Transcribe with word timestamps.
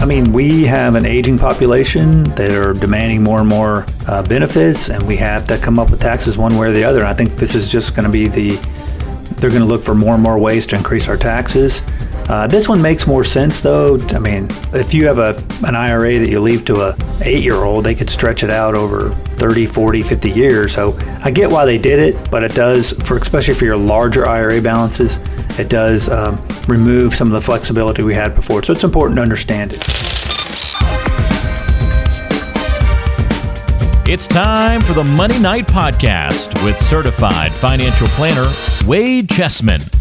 I 0.00 0.06
mean, 0.06 0.32
we 0.32 0.64
have 0.64 0.94
an 0.94 1.04
aging 1.04 1.38
population 1.38 2.24
that 2.34 2.52
are 2.52 2.72
demanding 2.72 3.22
more 3.22 3.40
and 3.40 3.48
more 3.48 3.84
uh, 4.08 4.22
benefits, 4.22 4.88
and 4.88 5.06
we 5.06 5.14
have 5.18 5.46
to 5.48 5.58
come 5.58 5.78
up 5.78 5.90
with 5.90 6.00
taxes 6.00 6.38
one 6.38 6.56
way 6.56 6.68
or 6.68 6.72
the 6.72 6.82
other. 6.82 7.00
And 7.00 7.08
I 7.08 7.12
think 7.12 7.34
this 7.34 7.54
is 7.54 7.70
just 7.70 7.94
going 7.94 8.06
to 8.06 8.10
be 8.10 8.26
the, 8.26 8.56
they're 9.36 9.50
going 9.50 9.60
to 9.60 9.68
look 9.68 9.84
for 9.84 9.94
more 9.94 10.14
and 10.14 10.22
more 10.22 10.40
ways 10.40 10.66
to 10.68 10.76
increase 10.76 11.06
our 11.06 11.18
taxes. 11.18 11.82
Uh, 12.30 12.46
this 12.46 12.66
one 12.66 12.80
makes 12.80 13.06
more 13.06 13.24
sense 13.24 13.60
though. 13.60 14.00
I 14.08 14.18
mean, 14.18 14.48
if 14.72 14.94
you 14.94 15.06
have 15.06 15.18
a, 15.18 15.34
an 15.66 15.76
IRA 15.76 16.18
that 16.18 16.30
you 16.30 16.40
leave 16.40 16.64
to 16.66 16.80
a 16.80 16.96
eight 17.20 17.42
year 17.44 17.56
old, 17.56 17.84
they 17.84 17.94
could 17.94 18.08
stretch 18.08 18.42
it 18.42 18.50
out 18.50 18.74
over 18.74 19.14
30, 19.40 19.64
40, 19.64 20.02
50 20.02 20.30
years. 20.30 20.74
So 20.74 20.96
I 21.24 21.30
get 21.30 21.50
why 21.50 21.64
they 21.64 21.78
did 21.78 21.98
it, 21.98 22.30
but 22.30 22.44
it 22.44 22.54
does, 22.54 22.92
for 22.92 23.16
especially 23.16 23.54
for 23.54 23.64
your 23.64 23.76
larger 23.76 24.26
IRA 24.26 24.60
balances, 24.60 25.18
it 25.58 25.70
does 25.70 26.10
um, 26.10 26.36
remove 26.68 27.14
some 27.14 27.26
of 27.28 27.32
the 27.32 27.40
flexibility 27.40 28.02
we 28.02 28.14
had 28.14 28.34
before. 28.34 28.62
So 28.62 28.74
it's 28.74 28.84
important 28.84 29.16
to 29.16 29.22
understand 29.22 29.72
it. 29.72 29.80
It's 34.06 34.26
time 34.26 34.82
for 34.82 34.92
the 34.92 35.04
Money 35.04 35.38
Night 35.38 35.66
Podcast 35.66 36.62
with 36.64 36.76
certified 36.78 37.52
financial 37.52 38.08
planner 38.08 38.46
Wade 38.86 39.28
Chessman. 39.30 39.99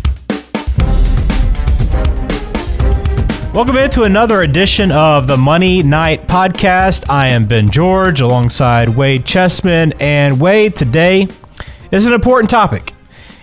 Welcome 3.52 3.78
into 3.78 4.04
another 4.04 4.42
edition 4.42 4.92
of 4.92 5.26
the 5.26 5.36
Money 5.36 5.82
Night 5.82 6.28
Podcast. 6.28 7.10
I 7.10 7.30
am 7.30 7.48
Ben 7.48 7.72
George 7.72 8.22
alongside 8.22 8.90
Wade 8.90 9.26
Chessman. 9.26 9.94
And 10.00 10.40
Wade, 10.40 10.76
today 10.76 11.28
is 11.92 12.06
an 12.06 12.14
important 12.14 12.52
topic. 12.52 12.94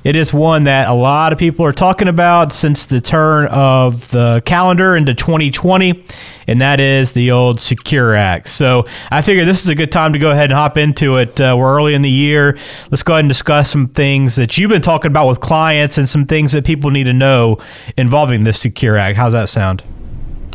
It 0.04 0.14
is 0.14 0.32
one 0.32 0.62
that 0.64 0.88
a 0.88 0.94
lot 0.94 1.32
of 1.32 1.40
people 1.40 1.66
are 1.66 1.72
talking 1.72 2.06
about 2.06 2.52
since 2.52 2.86
the 2.86 3.00
turn 3.00 3.46
of 3.46 4.08
the 4.12 4.40
calendar 4.46 4.94
into 4.94 5.12
2020, 5.12 6.04
and 6.46 6.60
that 6.60 6.78
is 6.78 7.10
the 7.10 7.32
old 7.32 7.58
Secure 7.58 8.14
Act. 8.14 8.48
So 8.48 8.86
I 9.10 9.22
figure 9.22 9.44
this 9.44 9.64
is 9.64 9.68
a 9.68 9.74
good 9.74 9.90
time 9.90 10.12
to 10.12 10.20
go 10.20 10.30
ahead 10.30 10.52
and 10.52 10.52
hop 10.52 10.78
into 10.78 11.16
it. 11.16 11.40
Uh, 11.40 11.56
we're 11.58 11.76
early 11.76 11.94
in 11.94 12.02
the 12.02 12.08
year. 12.08 12.56
Let's 12.92 13.02
go 13.02 13.14
ahead 13.14 13.24
and 13.24 13.28
discuss 13.28 13.68
some 13.68 13.88
things 13.88 14.36
that 14.36 14.56
you've 14.56 14.70
been 14.70 14.82
talking 14.82 15.10
about 15.10 15.26
with 15.26 15.40
clients 15.40 15.98
and 15.98 16.08
some 16.08 16.24
things 16.24 16.52
that 16.52 16.64
people 16.64 16.92
need 16.92 17.04
to 17.04 17.12
know 17.12 17.58
involving 17.96 18.44
this 18.44 18.60
Secure 18.60 18.96
Act. 18.96 19.16
How's 19.16 19.32
that 19.32 19.48
sound? 19.48 19.82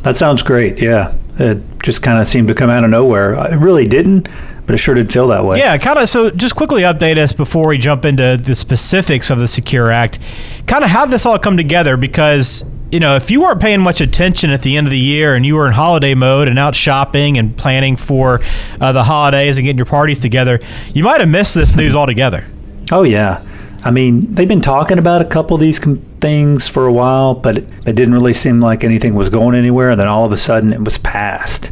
That 0.03 0.15
sounds 0.15 0.43
great. 0.43 0.81
Yeah. 0.81 1.15
It 1.39 1.59
just 1.83 2.03
kind 2.03 2.19
of 2.19 2.27
seemed 2.27 2.47
to 2.49 2.53
come 2.53 2.69
out 2.69 2.83
of 2.83 2.89
nowhere. 2.89 3.33
It 3.51 3.57
really 3.57 3.85
didn't, 3.85 4.27
but 4.65 4.75
it 4.75 4.77
sure 4.77 4.93
did 4.95 5.11
feel 5.11 5.27
that 5.27 5.43
way. 5.43 5.57
Yeah, 5.57 5.77
kind 5.77 5.97
of. 5.97 6.09
So 6.09 6.29
just 6.29 6.55
quickly 6.55 6.83
update 6.83 7.17
us 7.17 7.31
before 7.33 7.67
we 7.67 7.77
jump 7.77 8.05
into 8.05 8.37
the 8.37 8.55
specifics 8.55 9.29
of 9.29 9.39
the 9.39 9.47
Secure 9.47 9.89
Act. 9.89 10.19
Kind 10.67 10.83
of 10.83 10.89
how 10.89 11.05
this 11.05 11.25
all 11.25 11.39
come 11.39 11.57
together 11.57 11.97
because 11.97 12.63
you 12.91 12.99
know, 12.99 13.15
if 13.15 13.31
you 13.31 13.39
weren't 13.41 13.61
paying 13.61 13.79
much 13.79 14.01
attention 14.01 14.49
at 14.49 14.61
the 14.61 14.75
end 14.75 14.85
of 14.85 14.91
the 14.91 14.99
year 14.99 15.33
and 15.33 15.45
you 15.45 15.55
were 15.55 15.65
in 15.65 15.71
holiday 15.71 16.13
mode 16.13 16.49
and 16.49 16.59
out 16.59 16.75
shopping 16.75 17.37
and 17.37 17.55
planning 17.55 17.95
for 17.95 18.41
uh, 18.81 18.91
the 18.91 19.03
holidays 19.03 19.57
and 19.57 19.65
getting 19.65 19.77
your 19.77 19.85
parties 19.85 20.19
together, 20.19 20.59
you 20.93 21.03
might 21.03 21.21
have 21.21 21.29
missed 21.29 21.55
this 21.55 21.73
news 21.73 21.95
altogether. 21.95 22.45
Oh, 22.91 23.03
yeah. 23.03 23.45
I 23.83 23.91
mean, 23.91 24.33
they've 24.33 24.47
been 24.47 24.61
talking 24.61 24.99
about 24.99 25.21
a 25.21 25.25
couple 25.25 25.55
of 25.55 25.61
these 25.61 25.79
com- 25.79 25.97
things 26.19 26.67
for 26.67 26.85
a 26.85 26.93
while, 26.93 27.33
but 27.33 27.57
it, 27.57 27.69
it 27.87 27.95
didn't 27.95 28.13
really 28.13 28.33
seem 28.33 28.59
like 28.59 28.83
anything 28.83 29.15
was 29.15 29.29
going 29.29 29.55
anywhere. 29.55 29.91
And 29.91 29.99
then 29.99 30.07
all 30.07 30.25
of 30.25 30.31
a 30.31 30.37
sudden 30.37 30.71
it 30.71 30.83
was 30.83 30.97
passed. 30.99 31.71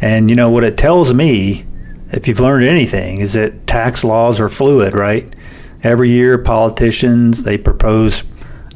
And, 0.00 0.28
you 0.28 0.36
know, 0.36 0.50
what 0.50 0.64
it 0.64 0.76
tells 0.76 1.14
me, 1.14 1.64
if 2.10 2.28
you've 2.28 2.40
learned 2.40 2.66
anything, 2.66 3.20
is 3.20 3.32
that 3.32 3.66
tax 3.66 4.04
laws 4.04 4.40
are 4.40 4.48
fluid, 4.48 4.94
right? 4.94 5.34
Every 5.82 6.10
year, 6.10 6.36
politicians, 6.36 7.44
they 7.44 7.56
propose 7.56 8.22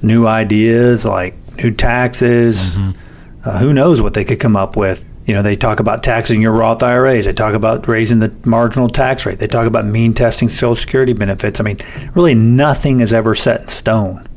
new 0.03 0.27
ideas 0.27 1.05
like 1.05 1.35
new 1.57 1.71
taxes. 1.73 2.79
Mm-hmm. 2.79 3.49
Uh, 3.49 3.59
who 3.59 3.73
knows 3.73 4.01
what 4.01 4.15
they 4.15 4.25
could 4.25 4.41
come 4.41 4.57
up 4.57 4.77
with? 4.77 5.05
You 5.27 5.35
know, 5.35 5.43
they 5.43 5.57
talk 5.57 5.81
about 5.81 6.05
taxing 6.05 6.41
your 6.41 6.53
Roth 6.53 6.85
IRAs. 6.85 7.25
They 7.25 7.33
talk 7.33 7.55
about 7.55 7.89
raising 7.89 8.21
the 8.21 8.33
marginal 8.45 8.89
tax 8.89 9.27
rate. 9.27 9.41
They 9.41 9.49
talk 9.49 9.67
about 9.67 9.85
mean 9.85 10.15
testing 10.15 10.49
Social 10.49 10.77
Security 10.77 11.13
benefits. 11.13 11.59
I 11.59 11.65
mean, 11.65 11.79
really 12.15 12.35
nothing 12.35 13.01
is 13.01 13.13
ever 13.13 13.35
set 13.35 13.63
in 13.63 13.69
stone. 13.69 14.29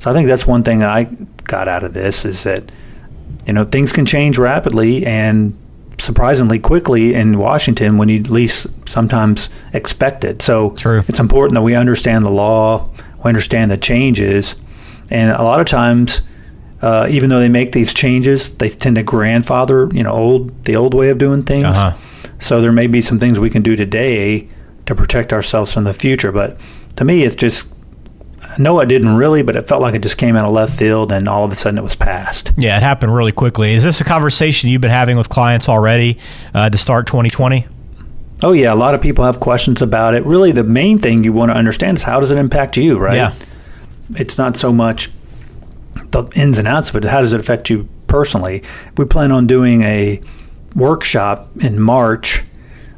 So 0.00 0.10
I 0.10 0.12
think 0.12 0.28
that's 0.28 0.46
one 0.46 0.62
thing 0.62 0.82
I 0.82 1.04
got 1.44 1.68
out 1.68 1.84
of 1.84 1.94
this 1.94 2.26
is 2.26 2.44
that, 2.44 2.70
you 3.46 3.54
know, 3.54 3.64
things 3.64 3.92
can 3.92 4.04
change 4.04 4.36
rapidly 4.36 5.06
and 5.06 5.56
surprisingly 5.98 6.58
quickly 6.58 7.14
in 7.14 7.38
Washington 7.38 7.96
when 7.96 8.10
you 8.10 8.22
least 8.24 8.66
sometimes 8.86 9.48
expect 9.72 10.22
it. 10.22 10.42
So 10.42 10.72
True. 10.72 11.02
it's 11.08 11.18
important 11.18 11.54
that 11.54 11.62
we 11.62 11.74
understand 11.74 12.26
the 12.26 12.30
law, 12.30 12.90
we 13.24 13.30
understand 13.30 13.70
the 13.70 13.78
changes, 13.78 14.54
and 15.10 15.32
a 15.32 15.42
lot 15.42 15.60
of 15.60 15.66
times– 15.66 16.20
uh, 16.82 17.06
even 17.10 17.30
though 17.30 17.40
they 17.40 17.48
make 17.48 17.72
these 17.72 17.94
changes, 17.94 18.52
they 18.54 18.68
tend 18.68 18.96
to 18.96 19.02
grandfather, 19.02 19.88
you 19.92 20.02
know, 20.02 20.12
old 20.12 20.64
the 20.64 20.76
old 20.76 20.94
way 20.94 21.08
of 21.08 21.18
doing 21.18 21.42
things. 21.42 21.66
Uh-huh. 21.66 21.96
So 22.38 22.60
there 22.60 22.72
may 22.72 22.86
be 22.86 23.00
some 23.00 23.18
things 23.18 23.40
we 23.40 23.50
can 23.50 23.62
do 23.62 23.76
today 23.76 24.48
to 24.86 24.94
protect 24.94 25.32
ourselves 25.32 25.72
from 25.72 25.84
the 25.84 25.94
future. 25.94 26.32
But 26.32 26.60
to 26.96 27.04
me, 27.04 27.24
it's 27.24 27.36
just 27.36 27.72
no, 28.58 28.80
it 28.80 28.86
didn't 28.86 29.16
really, 29.16 29.42
but 29.42 29.56
it 29.56 29.68
felt 29.68 29.82
like 29.82 29.94
it 29.94 30.02
just 30.02 30.18
came 30.18 30.36
out 30.36 30.44
of 30.44 30.52
left 30.52 30.78
field, 30.78 31.12
and 31.12 31.28
all 31.28 31.44
of 31.44 31.52
a 31.52 31.54
sudden 31.54 31.78
it 31.78 31.82
was 31.82 31.96
passed. 31.96 32.52
Yeah, 32.56 32.76
it 32.76 32.82
happened 32.82 33.14
really 33.14 33.32
quickly. 33.32 33.74
Is 33.74 33.82
this 33.82 34.00
a 34.00 34.04
conversation 34.04 34.70
you've 34.70 34.80
been 34.80 34.90
having 34.90 35.16
with 35.16 35.28
clients 35.28 35.68
already 35.68 36.18
uh, 36.54 36.70
to 36.70 36.78
start 36.78 37.06
2020? 37.06 37.66
Oh 38.42 38.52
yeah, 38.52 38.72
a 38.72 38.76
lot 38.76 38.94
of 38.94 39.00
people 39.00 39.24
have 39.24 39.40
questions 39.40 39.82
about 39.82 40.14
it. 40.14 40.24
Really, 40.24 40.52
the 40.52 40.64
main 40.64 40.98
thing 40.98 41.24
you 41.24 41.32
want 41.32 41.50
to 41.50 41.56
understand 41.56 41.96
is 41.98 42.02
how 42.02 42.20
does 42.20 42.30
it 42.30 42.38
impact 42.38 42.76
you, 42.76 42.98
right? 42.98 43.16
Yeah. 43.16 43.34
It's 44.14 44.38
not 44.38 44.56
so 44.56 44.72
much 44.72 45.10
the 46.10 46.24
ins 46.36 46.58
and 46.58 46.68
outs 46.68 46.90
of 46.90 46.96
it. 46.96 47.04
How 47.04 47.20
does 47.20 47.32
it 47.32 47.40
affect 47.40 47.70
you 47.70 47.88
personally? 48.06 48.62
We 48.96 49.04
plan 49.04 49.32
on 49.32 49.46
doing 49.46 49.82
a 49.82 50.20
workshop 50.74 51.48
in 51.60 51.80
March 51.80 52.44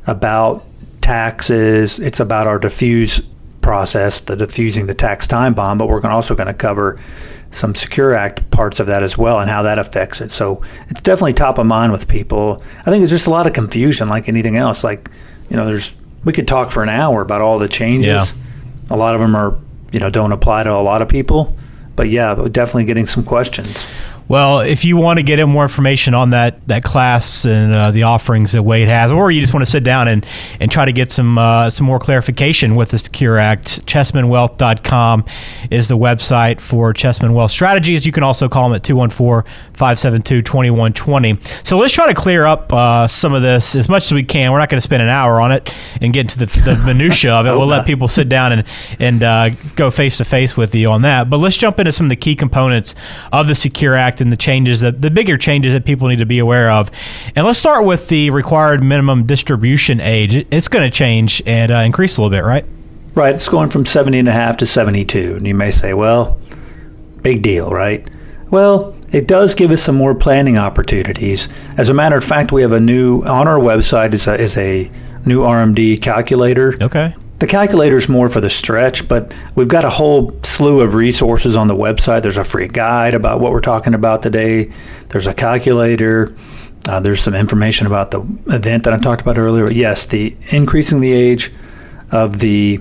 about 0.06 0.64
taxes. 1.00 1.98
It's 1.98 2.20
about 2.20 2.46
our 2.46 2.58
diffuse 2.58 3.20
process, 3.60 4.20
the 4.22 4.36
diffusing 4.36 4.86
the 4.86 4.94
tax 4.94 5.26
time 5.26 5.54
bomb, 5.54 5.78
but 5.78 5.88
we're 5.88 6.04
also 6.06 6.34
going 6.34 6.46
to 6.46 6.54
cover 6.54 6.98
some 7.50 7.74
Secure 7.74 8.14
Act 8.14 8.50
parts 8.50 8.80
of 8.80 8.86
that 8.86 9.02
as 9.02 9.16
well 9.16 9.40
and 9.40 9.50
how 9.50 9.62
that 9.62 9.78
affects 9.78 10.20
it. 10.20 10.32
So 10.32 10.62
it's 10.88 11.00
definitely 11.00 11.32
top 11.32 11.58
of 11.58 11.66
mind 11.66 11.92
with 11.92 12.08
people. 12.08 12.62
I 12.80 12.84
think 12.84 13.00
there's 13.00 13.10
just 13.10 13.26
a 13.26 13.30
lot 13.30 13.46
of 13.46 13.52
confusion, 13.52 14.08
like 14.08 14.28
anything 14.28 14.56
else. 14.56 14.84
Like, 14.84 15.10
you 15.50 15.56
know, 15.56 15.64
there's 15.64 15.94
we 16.24 16.32
could 16.32 16.48
talk 16.48 16.70
for 16.70 16.82
an 16.82 16.88
hour 16.88 17.22
about 17.22 17.40
all 17.40 17.58
the 17.58 17.68
changes. 17.68 18.32
Yeah. 18.32 18.94
A 18.94 18.96
lot 18.96 19.14
of 19.14 19.20
them 19.20 19.34
are, 19.34 19.58
you 19.92 20.00
know, 20.00 20.10
don't 20.10 20.32
apply 20.32 20.64
to 20.64 20.72
a 20.72 20.82
lot 20.82 21.00
of 21.00 21.08
people 21.08 21.56
but 21.98 22.08
yeah, 22.08 22.32
definitely 22.52 22.84
getting 22.84 23.08
some 23.08 23.24
questions. 23.24 23.84
Well, 24.28 24.60
if 24.60 24.84
you 24.84 24.98
want 24.98 25.18
to 25.18 25.22
get 25.22 25.38
in 25.38 25.48
more 25.48 25.62
information 25.62 26.12
on 26.12 26.28
that 26.30 26.66
that 26.68 26.82
class 26.84 27.46
and 27.46 27.72
uh, 27.72 27.90
the 27.90 28.02
offerings 28.02 28.52
that 28.52 28.62
Wade 28.62 28.88
has, 28.88 29.10
or 29.10 29.30
you 29.30 29.40
just 29.40 29.54
want 29.54 29.64
to 29.64 29.70
sit 29.70 29.84
down 29.84 30.06
and, 30.06 30.26
and 30.60 30.70
try 30.70 30.84
to 30.84 30.92
get 30.92 31.10
some 31.10 31.38
uh, 31.38 31.70
some 31.70 31.86
more 31.86 31.98
clarification 31.98 32.74
with 32.74 32.90
the 32.90 32.98
Secure 32.98 33.38
Act, 33.38 33.86
chessmanwealth.com 33.86 35.24
is 35.70 35.88
the 35.88 35.96
website 35.96 36.60
for 36.60 36.92
Chessman 36.92 37.32
Wealth 37.32 37.52
Strategies. 37.52 38.04
You 38.04 38.12
can 38.12 38.22
also 38.22 38.50
call 38.50 38.68
them 38.68 38.76
at 38.76 38.82
214-572-2120. 38.82 41.66
So 41.66 41.78
let's 41.78 41.94
try 41.94 42.06
to 42.06 42.14
clear 42.14 42.44
up 42.44 42.70
uh, 42.72 43.08
some 43.08 43.32
of 43.32 43.40
this 43.40 43.74
as 43.74 43.88
much 43.88 44.04
as 44.04 44.12
we 44.12 44.24
can. 44.24 44.52
We're 44.52 44.58
not 44.58 44.68
going 44.68 44.78
to 44.78 44.84
spend 44.84 45.02
an 45.02 45.08
hour 45.08 45.40
on 45.40 45.52
it 45.52 45.74
and 46.02 46.12
get 46.12 46.20
into 46.20 46.40
the, 46.40 46.46
the 46.60 46.76
minutia 46.84 47.32
of 47.32 47.46
it. 47.46 47.52
We'll 47.58 47.66
let 47.66 47.86
people 47.86 48.06
sit 48.06 48.28
down 48.28 48.52
and, 48.52 48.64
and 49.00 49.20
uh, 49.22 49.48
go 49.74 49.90
face-to-face 49.90 50.56
with 50.56 50.76
you 50.76 50.90
on 50.90 51.02
that. 51.02 51.28
But 51.28 51.38
let's 51.38 51.56
jump 51.56 51.80
into 51.80 51.90
some 51.90 52.06
of 52.06 52.10
the 52.10 52.16
key 52.16 52.36
components 52.36 52.94
of 53.32 53.48
the 53.48 53.56
Secure 53.56 53.96
Act 53.96 54.17
and 54.20 54.32
the 54.32 54.36
changes 54.36 54.80
that 54.80 55.00
the 55.00 55.10
bigger 55.10 55.36
changes 55.36 55.72
that 55.72 55.84
people 55.84 56.08
need 56.08 56.18
to 56.18 56.26
be 56.26 56.38
aware 56.38 56.70
of. 56.70 56.90
And 57.34 57.46
let's 57.46 57.58
start 57.58 57.84
with 57.84 58.08
the 58.08 58.30
required 58.30 58.82
minimum 58.82 59.26
distribution 59.26 60.00
age. 60.00 60.46
It's 60.50 60.68
going 60.68 60.88
to 60.88 60.96
change 60.96 61.42
and 61.46 61.72
uh, 61.72 61.76
increase 61.76 62.18
a 62.18 62.22
little 62.22 62.36
bit, 62.36 62.44
right? 62.44 62.64
Right. 63.14 63.34
It's 63.34 63.48
going 63.48 63.70
from 63.70 63.84
70 63.84 64.18
and 64.18 64.28
a 64.28 64.32
half 64.32 64.56
to 64.58 64.66
72. 64.66 65.36
And 65.36 65.46
you 65.46 65.54
may 65.54 65.70
say, 65.70 65.94
well, 65.94 66.38
big 67.22 67.42
deal, 67.42 67.70
right? 67.70 68.08
Well, 68.50 68.94
it 69.10 69.26
does 69.26 69.54
give 69.54 69.70
us 69.70 69.82
some 69.82 69.96
more 69.96 70.14
planning 70.14 70.56
opportunities. 70.56 71.48
As 71.76 71.88
a 71.88 71.94
matter 71.94 72.16
of 72.16 72.24
fact, 72.24 72.52
we 72.52 72.62
have 72.62 72.72
a 72.72 72.80
new 72.80 73.22
on 73.22 73.48
our 73.48 73.58
website 73.58 74.14
is 74.14 74.26
a, 74.26 74.40
is 74.40 74.56
a 74.56 74.90
new 75.24 75.42
RMD 75.42 76.00
calculator. 76.00 76.76
Okay. 76.82 77.14
The 77.38 77.46
calculator 77.46 77.96
is 77.96 78.08
more 78.08 78.28
for 78.28 78.40
the 78.40 78.50
stretch, 78.50 79.06
but 79.06 79.32
we've 79.54 79.68
got 79.68 79.84
a 79.84 79.90
whole 79.90 80.36
slew 80.42 80.80
of 80.80 80.94
resources 80.94 81.54
on 81.54 81.68
the 81.68 81.74
website. 81.74 82.22
There's 82.22 82.36
a 82.36 82.42
free 82.42 82.66
guide 82.66 83.14
about 83.14 83.38
what 83.38 83.52
we're 83.52 83.60
talking 83.60 83.94
about 83.94 84.22
today. 84.22 84.72
There's 85.08 85.28
a 85.28 85.34
calculator. 85.34 86.34
Uh, 86.88 86.98
there's 86.98 87.20
some 87.20 87.34
information 87.34 87.86
about 87.86 88.10
the 88.10 88.22
event 88.46 88.84
that 88.84 88.92
I 88.92 88.98
talked 88.98 89.20
about 89.20 89.38
earlier. 89.38 89.70
Yes, 89.70 90.06
the 90.06 90.36
increasing 90.50 91.00
the 91.00 91.12
age 91.12 91.52
of 92.10 92.40
the 92.40 92.80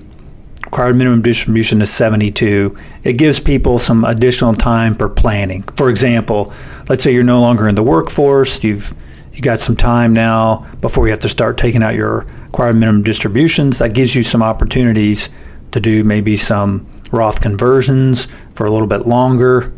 required 0.66 0.96
minimum 0.96 1.22
distribution 1.22 1.80
to 1.80 1.86
72. 1.86 2.76
It 3.04 3.14
gives 3.14 3.40
people 3.40 3.78
some 3.78 4.04
additional 4.04 4.54
time 4.54 4.96
for 4.96 5.08
planning. 5.08 5.64
For 5.76 5.90
example, 5.90 6.52
let's 6.90 7.04
say 7.04 7.14
you're 7.14 7.24
no 7.24 7.42
longer 7.42 7.70
in 7.70 7.76
the 7.76 7.84
workforce. 7.84 8.64
You've 8.64 8.94
you 9.38 9.44
got 9.44 9.60
some 9.60 9.76
time 9.76 10.14
now 10.14 10.66
before 10.82 11.06
you 11.06 11.12
have 11.12 11.20
to 11.20 11.30
start 11.30 11.58
taking 11.58 11.84
out 11.84 11.94
your 11.94 12.26
required 12.46 12.76
minimum 12.76 13.04
distributions. 13.04 13.78
That 13.78 13.94
gives 13.94 14.16
you 14.16 14.24
some 14.24 14.42
opportunities 14.42 15.30
to 15.72 15.80
do 15.80 16.04
maybe 16.04 16.36
some 16.36 16.88
Roth 17.12 17.40
conversions 17.40 18.28
for 18.52 18.66
a 18.66 18.72
little 18.72 18.88
bit 18.88 19.08
longer. 19.08 19.72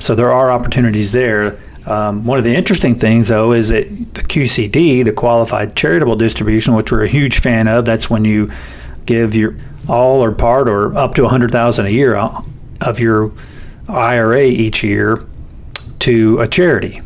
So 0.00 0.14
there 0.14 0.30
are 0.30 0.52
opportunities 0.52 1.12
there. 1.12 1.58
Um, 1.86 2.26
one 2.26 2.36
of 2.36 2.44
the 2.44 2.54
interesting 2.54 2.98
things, 2.98 3.28
though, 3.28 3.52
is 3.52 3.70
that 3.70 3.88
the 4.14 4.20
QCD, 4.20 5.04
the 5.04 5.12
Qualified 5.12 5.74
Charitable 5.74 6.16
Distribution, 6.16 6.74
which 6.74 6.92
we're 6.92 7.04
a 7.04 7.08
huge 7.08 7.40
fan 7.40 7.68
of, 7.68 7.86
that's 7.86 8.10
when 8.10 8.24
you 8.24 8.52
give 9.06 9.34
your 9.34 9.56
all 9.88 10.22
or 10.22 10.32
part 10.32 10.68
or 10.68 10.94
up 10.96 11.14
to 11.14 11.22
100000 11.22 11.86
a 11.86 11.88
year 11.88 12.16
of 12.16 13.00
your 13.00 13.32
IRA 13.88 14.44
each 14.44 14.82
year 14.82 15.24
to 16.00 16.38
a 16.40 16.46
charity 16.46 17.00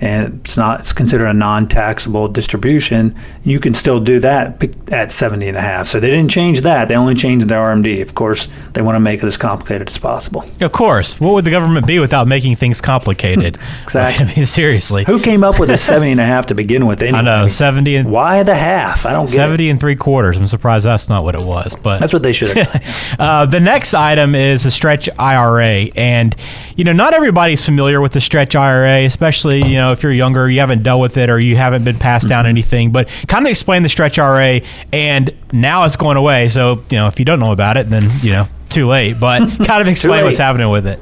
and 0.00 0.40
it's 0.44 0.56
not 0.56 0.80
it's 0.80 0.92
considered 0.92 1.26
a 1.28 1.32
non-taxable 1.32 2.28
distribution 2.28 3.14
you 3.44 3.60
can 3.60 3.74
still 3.74 4.00
do 4.00 4.18
that 4.20 4.62
at 4.92 5.12
70 5.12 5.48
and 5.48 5.56
a 5.56 5.60
half. 5.60 5.86
So 5.86 6.00
they 6.00 6.10
didn't 6.10 6.30
change 6.30 6.62
that. 6.62 6.88
They 6.88 6.96
only 6.96 7.14
changed 7.14 7.48
the 7.48 7.54
rmd 7.54 8.02
of 8.02 8.14
course 8.14 8.48
they 8.72 8.82
want 8.82 8.96
to 8.96 9.00
make 9.00 9.22
it 9.22 9.26
as 9.26 9.36
complicated 9.36 9.88
as 9.88 9.98
possible. 9.98 10.44
Of 10.60 10.72
course. 10.72 11.20
What 11.20 11.34
would 11.34 11.44
the 11.44 11.50
government 11.50 11.86
be 11.86 11.98
without 12.00 12.26
making 12.26 12.56
things 12.56 12.80
complicated? 12.80 13.58
Exactly. 13.84 14.26
I 14.26 14.36
mean 14.36 14.46
seriously. 14.46 15.04
Who 15.04 15.20
came 15.20 15.44
up 15.44 15.60
with 15.60 15.70
a 15.70 15.76
70 15.94 16.12
and 16.12 16.20
a 16.20 16.24
half 16.24 16.46
to 16.46 16.54
begin 16.54 16.86
with 16.86 17.02
anyway? 17.02 17.18
i 17.18 17.22
know 17.22 17.48
70 17.48 17.96
and 17.96 18.10
why 18.10 18.42
the 18.42 18.54
half? 18.54 19.04
I 19.06 19.12
don't 19.12 19.28
70 19.28 19.68
and 19.68 19.78
three 19.78 19.94
quarters. 19.94 20.36
I'm 20.38 20.46
surprised 20.46 20.86
that's 20.86 21.08
not 21.08 21.22
what 21.22 21.34
it 21.34 21.42
was 21.42 21.76
but 21.82 22.00
that's 22.00 22.12
what 22.12 22.22
they 22.22 22.32
should 22.32 22.56
have. 22.56 22.64
Uh, 23.18 23.46
the 23.46 23.60
next 23.60 23.94
item 23.94 24.34
is 24.34 24.64
a 24.66 24.70
stretch 24.70 25.08
ira 25.18 25.86
and 25.94 26.34
you 26.76 26.84
know 26.84 26.92
not 26.92 27.14
everybody's 27.14 27.64
familiar 27.64 28.00
with 28.00 28.12
the 28.12 28.20
stretch 28.20 28.56
ira 28.56 29.04
especially 29.04 29.64
you 29.64 29.74
know 29.74 29.83
if 29.92 30.02
you're 30.02 30.12
younger, 30.12 30.48
you 30.48 30.60
haven't 30.60 30.82
dealt 30.82 31.00
with 31.00 31.16
it, 31.16 31.30
or 31.30 31.38
you 31.38 31.56
haven't 31.56 31.84
been 31.84 31.98
passed 31.98 32.28
down 32.28 32.44
mm-hmm. 32.44 32.50
anything. 32.50 32.92
But 32.92 33.08
kind 33.28 33.46
of 33.46 33.50
explain 33.50 33.82
the 33.82 33.88
stretch 33.88 34.18
IRA, 34.18 34.60
and 34.92 35.30
now 35.52 35.84
it's 35.84 35.96
going 35.96 36.16
away. 36.16 36.48
So 36.48 36.82
you 36.90 36.96
know, 36.96 37.08
if 37.08 37.18
you 37.18 37.24
don't 37.24 37.40
know 37.40 37.52
about 37.52 37.76
it, 37.76 37.88
then 37.88 38.10
you 38.20 38.32
know, 38.32 38.46
too 38.68 38.86
late. 38.86 39.18
But 39.20 39.40
kind 39.66 39.80
of 39.80 39.88
explain 39.88 40.24
what's 40.24 40.38
happening 40.38 40.70
with 40.70 40.86
it. 40.86 41.00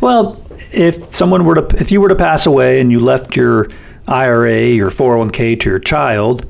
Well, 0.00 0.42
if 0.72 1.12
someone 1.14 1.44
were 1.44 1.56
to, 1.56 1.80
if 1.80 1.90
you 1.90 2.00
were 2.00 2.08
to 2.08 2.16
pass 2.16 2.46
away 2.46 2.80
and 2.80 2.90
you 2.90 2.98
left 2.98 3.36
your 3.36 3.70
IRA, 4.08 4.66
your 4.66 4.90
401k 4.90 5.60
to 5.60 5.70
your 5.70 5.78
child, 5.78 6.46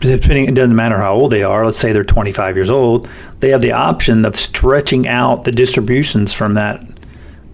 depending 0.00 0.46
it 0.46 0.54
doesn't 0.54 0.76
matter 0.76 0.98
how 0.98 1.14
old 1.14 1.30
they 1.30 1.42
are 1.42 1.66
let's 1.66 1.78
say 1.78 1.92
they're 1.92 2.04
25 2.04 2.56
years 2.56 2.70
old 2.70 3.08
they 3.40 3.50
have 3.50 3.60
the 3.60 3.72
option 3.72 4.24
of 4.24 4.34
stretching 4.34 5.06
out 5.06 5.44
the 5.44 5.52
distributions 5.52 6.32
from 6.32 6.54
that 6.54 6.82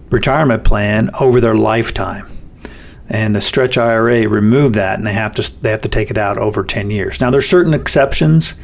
retirement 0.09 0.63
plan 0.63 1.09
over 1.19 1.41
their 1.41 1.55
lifetime 1.55 2.25
and 3.09 3.35
the 3.35 3.41
stretch 3.41 3.77
IRA 3.77 4.27
removed 4.27 4.75
that, 4.75 4.97
and 4.97 5.07
they 5.07 5.13
have 5.13 5.33
to 5.35 5.61
they 5.61 5.69
have 5.71 5.81
to 5.81 5.89
take 5.89 6.11
it 6.11 6.17
out 6.17 6.37
over 6.37 6.63
10 6.63 6.91
years. 6.91 7.21
Now 7.21 7.31
there's 7.31 7.47
certain 7.47 7.73
exceptions, 7.73 8.55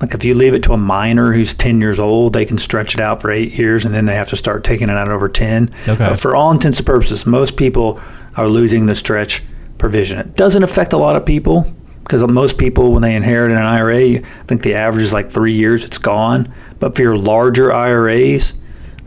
like 0.00 0.14
if 0.14 0.24
you 0.24 0.34
leave 0.34 0.54
it 0.54 0.62
to 0.64 0.72
a 0.72 0.78
minor 0.78 1.32
who's 1.32 1.54
10 1.54 1.80
years 1.80 1.98
old, 1.98 2.32
they 2.32 2.44
can 2.44 2.58
stretch 2.58 2.94
it 2.94 3.00
out 3.00 3.20
for 3.20 3.30
eight 3.30 3.52
years, 3.52 3.84
and 3.84 3.94
then 3.94 4.06
they 4.06 4.14
have 4.14 4.28
to 4.28 4.36
start 4.36 4.64
taking 4.64 4.88
it 4.88 4.96
out 4.96 5.08
over 5.08 5.28
10. 5.28 5.72
Okay. 5.88 5.96
But 5.96 6.18
for 6.18 6.34
all 6.34 6.50
intents 6.50 6.78
and 6.78 6.86
purposes, 6.86 7.26
most 7.26 7.56
people 7.56 8.00
are 8.36 8.48
losing 8.48 8.86
the 8.86 8.94
stretch 8.94 9.42
provision. 9.78 10.18
It 10.18 10.34
doesn't 10.34 10.62
affect 10.62 10.92
a 10.92 10.98
lot 10.98 11.16
of 11.16 11.24
people 11.24 11.72
because 12.02 12.26
most 12.26 12.58
people, 12.58 12.92
when 12.92 13.02
they 13.02 13.16
inherit 13.16 13.52
an 13.52 13.58
IRA, 13.58 14.16
I 14.16 14.22
think 14.46 14.62
the 14.62 14.74
average 14.74 15.04
is 15.04 15.12
like 15.12 15.30
three 15.30 15.54
years, 15.54 15.84
it's 15.84 15.98
gone. 15.98 16.52
But 16.80 16.94
for 16.94 17.02
your 17.02 17.16
larger 17.16 17.72
IRAs, 17.72 18.52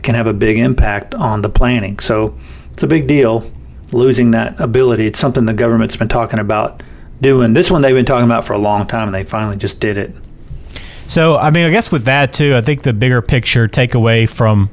can 0.02 0.14
have 0.14 0.26
a 0.26 0.32
big 0.32 0.58
impact 0.58 1.14
on 1.14 1.42
the 1.42 1.48
planning. 1.48 1.98
So 1.98 2.38
it's 2.72 2.82
a 2.82 2.86
big 2.86 3.06
deal 3.06 3.50
losing 3.92 4.32
that 4.32 4.58
ability. 4.60 5.06
It's 5.06 5.18
something 5.18 5.44
the 5.44 5.54
government's 5.54 5.96
been 5.96 6.08
talking 6.08 6.38
about 6.38 6.82
doing. 7.20 7.54
This 7.54 7.70
one 7.70 7.82
they've 7.82 7.94
been 7.94 8.04
talking 8.04 8.26
about 8.26 8.44
for 8.44 8.52
a 8.52 8.58
long 8.58 8.86
time, 8.86 9.08
and 9.08 9.14
they 9.14 9.22
finally 9.22 9.56
just 9.56 9.80
did 9.80 9.96
it. 9.96 10.14
So, 11.08 11.38
I 11.38 11.50
mean, 11.50 11.64
I 11.64 11.70
guess 11.70 11.90
with 11.90 12.04
that 12.04 12.34
too, 12.34 12.54
I 12.54 12.60
think 12.60 12.82
the 12.82 12.92
bigger 12.92 13.22
picture 13.22 13.66
takeaway 13.66 14.28
from 14.28 14.68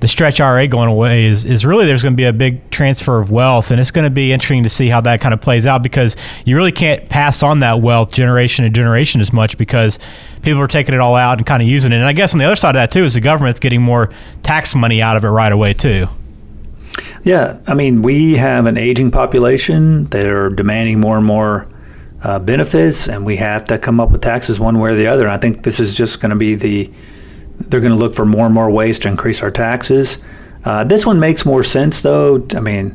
the 0.00 0.08
stretch 0.08 0.40
IRA 0.40 0.66
going 0.66 0.88
away 0.88 1.26
is, 1.26 1.44
is 1.44 1.66
really 1.66 1.84
there's 1.84 2.02
going 2.02 2.14
to 2.14 2.16
be 2.16 2.24
a 2.24 2.32
big 2.32 2.70
transfer 2.70 3.18
of 3.18 3.30
wealth, 3.30 3.70
and 3.70 3.78
it's 3.78 3.90
going 3.90 4.04
to 4.04 4.10
be 4.10 4.32
interesting 4.32 4.62
to 4.62 4.70
see 4.70 4.88
how 4.88 5.02
that 5.02 5.20
kind 5.20 5.34
of 5.34 5.42
plays 5.42 5.66
out 5.66 5.82
because 5.82 6.16
you 6.46 6.56
really 6.56 6.72
can't 6.72 7.10
pass 7.10 7.42
on 7.42 7.58
that 7.58 7.82
wealth 7.82 8.14
generation 8.14 8.64
to 8.64 8.70
generation 8.70 9.20
as 9.20 9.30
much 9.30 9.58
because 9.58 9.98
people 10.40 10.58
are 10.60 10.66
taking 10.66 10.94
it 10.94 11.00
all 11.00 11.16
out 11.16 11.36
and 11.36 11.46
kind 11.46 11.62
of 11.62 11.68
using 11.68 11.92
it. 11.92 11.96
And 11.96 12.06
I 12.06 12.14
guess 12.14 12.32
on 12.32 12.38
the 12.38 12.46
other 12.46 12.56
side 12.56 12.70
of 12.70 12.80
that 12.80 12.90
too 12.90 13.04
is 13.04 13.12
the 13.12 13.20
government's 13.20 13.60
getting 13.60 13.82
more 13.82 14.10
tax 14.42 14.74
money 14.74 15.02
out 15.02 15.18
of 15.18 15.24
it 15.24 15.28
right 15.28 15.52
away 15.52 15.74
too. 15.74 16.08
Yeah, 17.24 17.58
I 17.66 17.72
mean, 17.72 18.02
we 18.02 18.34
have 18.34 18.66
an 18.66 18.76
aging 18.76 19.10
population 19.10 20.04
that 20.08 20.26
are 20.26 20.50
demanding 20.50 21.00
more 21.00 21.16
and 21.16 21.26
more 21.26 21.66
uh, 22.22 22.38
benefits, 22.38 23.08
and 23.08 23.24
we 23.24 23.36
have 23.36 23.64
to 23.64 23.78
come 23.78 23.98
up 23.98 24.10
with 24.10 24.20
taxes 24.20 24.60
one 24.60 24.78
way 24.78 24.90
or 24.90 24.94
the 24.94 25.06
other. 25.06 25.24
And 25.24 25.32
I 25.32 25.38
think 25.38 25.62
this 25.62 25.80
is 25.80 25.96
just 25.96 26.20
going 26.20 26.30
to 26.30 26.36
be 26.36 26.54
the 26.54 26.92
they're 27.68 27.80
going 27.80 27.92
to 27.92 27.98
look 27.98 28.14
for 28.14 28.26
more 28.26 28.44
and 28.44 28.54
more 28.54 28.68
ways 28.70 28.98
to 28.98 29.08
increase 29.08 29.42
our 29.42 29.50
taxes. 29.50 30.22
Uh, 30.64 30.84
this 30.84 31.06
one 31.06 31.18
makes 31.18 31.46
more 31.46 31.62
sense, 31.62 32.02
though. 32.02 32.46
I 32.54 32.60
mean, 32.60 32.94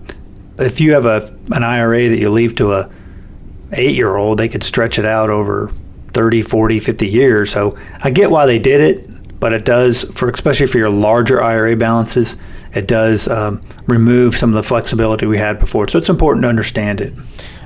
if 0.59 0.79
you 0.79 0.91
have 0.93 1.05
a 1.05 1.35
an 1.51 1.63
IRA 1.63 2.09
that 2.09 2.19
you 2.19 2.29
leave 2.29 2.55
to 2.55 2.73
a 2.73 2.89
eight 3.71 3.95
year 3.95 4.15
old, 4.15 4.37
they 4.37 4.47
could 4.47 4.63
stretch 4.63 4.99
it 4.99 5.05
out 5.05 5.31
over 5.31 5.71
30, 6.13 6.43
40, 6.43 6.77
50 6.77 7.07
years. 7.07 7.49
So 7.49 7.75
I 8.03 8.11
get 8.11 8.29
why 8.29 8.45
they 8.45 8.59
did 8.59 8.81
it, 8.81 9.39
but 9.39 9.53
it 9.53 9.65
does 9.65 10.03
for 10.03 10.29
especially 10.29 10.67
for 10.67 10.77
your 10.77 10.91
larger 10.91 11.41
IRA 11.41 11.75
balances 11.75 12.35
it 12.73 12.87
does 12.87 13.27
um, 13.27 13.61
remove 13.87 14.35
some 14.35 14.49
of 14.49 14.55
the 14.55 14.63
flexibility 14.63 15.25
we 15.25 15.37
had 15.37 15.59
before. 15.59 15.87
So 15.87 15.97
it's 15.97 16.09
important 16.09 16.43
to 16.43 16.49
understand 16.49 17.01
it. 17.01 17.13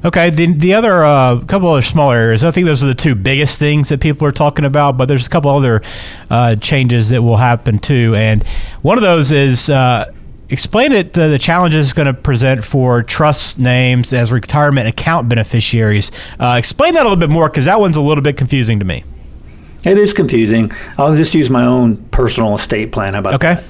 Okay, 0.05 0.29
the 0.29 0.51
the 0.53 0.73
other 0.73 1.03
uh, 1.03 1.39
couple 1.41 1.69
other 1.69 1.81
smaller 1.81 2.17
areas. 2.17 2.43
I 2.43 2.51
think 2.51 2.65
those 2.65 2.83
are 2.83 2.87
the 2.87 2.95
two 2.95 3.15
biggest 3.15 3.57
things 3.57 3.89
that 3.89 4.01
people 4.01 4.27
are 4.27 4.33
talking 4.33 4.65
about. 4.65 4.97
But 4.97 5.07
there's 5.07 5.25
a 5.25 5.29
couple 5.29 5.49
other 5.51 5.81
uh, 6.29 6.55
changes 6.57 7.09
that 7.09 7.21
will 7.21 7.37
happen 7.37 7.79
too, 7.79 8.13
and 8.15 8.43
one 8.81 8.97
of 8.97 9.01
those 9.01 9.31
is. 9.31 9.69
Uh, 9.69 10.11
explain 10.49 10.91
it 10.91 11.13
the, 11.13 11.29
the 11.29 11.39
challenges 11.39 11.87
it's 11.87 11.93
going 11.93 12.05
to 12.05 12.13
present 12.13 12.63
for 12.63 13.01
trust 13.01 13.57
names 13.57 14.13
as 14.13 14.31
retirement 14.31 14.87
account 14.87 15.27
beneficiaries. 15.27 16.11
Uh, 16.39 16.57
explain 16.59 16.93
that 16.93 17.01
a 17.01 17.09
little 17.09 17.15
bit 17.15 17.29
more 17.29 17.49
because 17.49 17.65
that 17.65 17.79
one's 17.79 17.97
a 17.97 18.01
little 18.01 18.21
bit 18.21 18.37
confusing 18.37 18.77
to 18.77 18.85
me. 18.85 19.03
It 19.83 19.97
is 19.97 20.13
confusing. 20.13 20.71
I'll 20.97 21.15
just 21.15 21.33
use 21.33 21.49
my 21.49 21.65
own 21.65 21.97
personal 22.11 22.53
estate 22.55 22.91
plan. 22.91 23.13
How 23.13 23.19
about 23.19 23.33
okay. 23.35 23.55
That? 23.55 23.63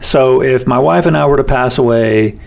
So 0.00 0.42
if 0.42 0.66
my 0.66 0.78
wife 0.78 1.06
and 1.06 1.16
I 1.16 1.26
were 1.26 1.36
to 1.36 1.44
pass 1.44 1.78
away, 1.78 2.38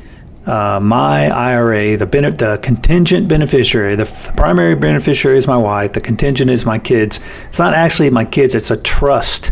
uh, 0.45 0.80
my 0.81 1.30
IRA, 1.30 1.98
the, 1.98 2.06
ben- 2.06 2.36
the 2.38 2.59
contingent 2.63 3.27
beneficiary, 3.27 3.95
the 3.95 4.03
f- 4.03 4.36
primary 4.36 4.75
beneficiary 4.75 5.38
is 5.38 5.48
my 5.48 5.57
wife, 5.57 5.94
the 5.94 6.01
contingent 6.01 6.50
is 6.50 6.65
my 6.65 6.80
kids. 6.80 7.19
It's 7.45 7.59
not 7.59 7.74
actually 7.74 8.09
my 8.09 8.25
kids, 8.25 8.56
it's 8.56 8.71
a 8.71 8.77
trust 8.77 9.51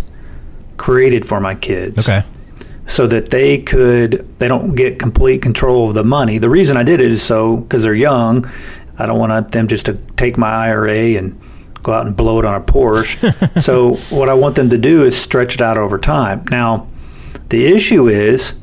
created 0.78 1.28
for 1.28 1.40
my 1.40 1.54
kids. 1.56 2.00
Okay. 2.08 2.24
So 2.88 3.06
that 3.06 3.30
they 3.30 3.60
could, 3.60 4.28
they 4.40 4.48
don't 4.48 4.74
get 4.74 4.98
complete 4.98 5.44
control 5.44 5.88
of 5.90 5.94
the 5.94 6.04
money. 6.04 6.40
The 6.40 6.50
reason 6.50 6.76
I 6.76 6.84
did 6.84 7.02
it 7.02 7.12
is 7.12 7.22
so 7.22 7.58
because 7.58 7.84
they're 7.84 7.94
young. 7.94 8.50
I 8.98 9.06
don't 9.06 9.20
want 9.20 9.52
them 9.52 9.68
just 9.68 9.86
to 9.86 9.94
take 10.18 10.38
my 10.38 10.50
IRA 10.50 11.18
and 11.18 11.40
go 11.84 11.94
out 11.94 12.08
and 12.08 12.16
blow 12.18 12.40
it 12.40 12.46
on 12.46 12.56
a 12.56 12.62
Porsche. 12.62 13.62
so 13.62 13.94
what 14.16 14.28
I 14.28 14.34
want 14.34 14.56
them 14.56 14.70
to 14.72 14.78
do 14.78 15.06
is 15.06 15.16
stretch 15.16 15.56
it 15.56 15.62
out 15.62 15.78
over 15.78 16.00
time. 16.00 16.44
Now, 16.50 16.88
the 17.50 17.66
issue 17.68 18.08
is 18.08 18.54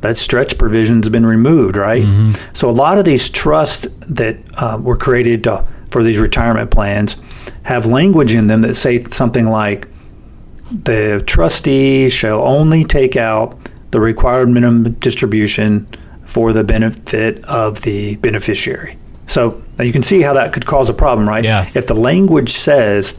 that 0.00 0.16
stretch 0.16 0.56
provision 0.58 1.02
has 1.02 1.10
been 1.10 1.26
removed, 1.26 1.76
right? 1.76 2.04
Mm-hmm. 2.04 2.54
So 2.54 2.70
a 2.70 2.72
lot 2.72 2.98
of 2.98 3.04
these 3.04 3.28
trusts 3.30 3.86
that 4.08 4.36
uh, 4.56 4.78
were 4.80 4.96
created 4.96 5.44
to, 5.44 5.66
for 5.90 6.02
these 6.02 6.18
retirement 6.18 6.70
plans 6.70 7.16
have 7.64 7.86
language 7.86 8.34
in 8.34 8.46
them 8.46 8.62
that 8.62 8.74
say 8.74 9.02
something 9.02 9.46
like 9.46 9.88
the 10.84 11.22
trustee 11.26 12.10
shall 12.10 12.42
only 12.42 12.84
take 12.84 13.16
out 13.16 13.58
the 13.90 14.00
required 14.00 14.48
minimum 14.48 14.92
distribution 14.94 15.86
for 16.24 16.52
the 16.52 16.62
benefit 16.62 17.42
of 17.46 17.80
the 17.82 18.16
beneficiary. 18.16 18.98
So 19.26 19.62
you 19.80 19.92
can 19.92 20.02
see 20.02 20.20
how 20.20 20.34
that 20.34 20.52
could 20.52 20.66
cause 20.66 20.88
a 20.90 20.94
problem, 20.94 21.28
right? 21.28 21.44
Yeah. 21.44 21.68
If 21.74 21.86
the 21.86 21.94
language 21.94 22.50
says 22.50 23.18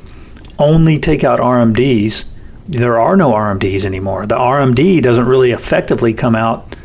only 0.60 1.00
take 1.00 1.24
out 1.24 1.40
RMDs, 1.40 2.26
there 2.70 3.00
are 3.00 3.18
no 3.18 3.32
RMDs 3.32 3.84
anymore. 3.84 4.28
The 4.28 4.36
RMD 4.36 5.02
doesn't 5.02 5.26
really 5.26 5.52
effectively 5.52 6.14
come 6.14 6.36
out 6.36 6.76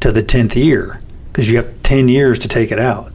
to 0.00 0.12
the 0.12 0.22
10th 0.22 0.54
year 0.54 1.00
because 1.32 1.50
you 1.50 1.56
have 1.56 1.82
10 1.82 2.06
years 2.06 2.38
to 2.40 2.48
take 2.48 2.70
it 2.70 2.78
out. 2.78 3.12